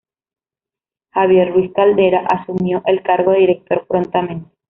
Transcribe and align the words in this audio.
Javier 1.11 1.53
Ruiz 1.53 1.71
Caldera 1.75 2.25
asumió 2.27 2.81
el 2.87 3.03
cargo 3.03 3.33
de 3.33 3.41
director 3.41 3.85
prontamente. 3.85 4.49